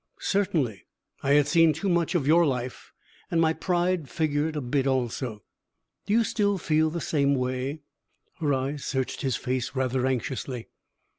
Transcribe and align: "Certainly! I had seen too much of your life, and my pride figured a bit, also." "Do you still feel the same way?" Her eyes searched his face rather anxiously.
"Certainly! 0.17 0.87
I 1.21 1.33
had 1.33 1.45
seen 1.45 1.73
too 1.73 1.87
much 1.87 2.15
of 2.15 2.25
your 2.25 2.43
life, 2.43 2.91
and 3.29 3.39
my 3.39 3.53
pride 3.53 4.09
figured 4.09 4.55
a 4.55 4.59
bit, 4.61 4.87
also." 4.87 5.43
"Do 6.07 6.13
you 6.13 6.23
still 6.23 6.57
feel 6.57 6.89
the 6.89 6.99
same 6.99 7.35
way?" 7.35 7.81
Her 8.39 8.51
eyes 8.51 8.83
searched 8.83 9.21
his 9.21 9.35
face 9.35 9.75
rather 9.75 10.07
anxiously. 10.07 10.69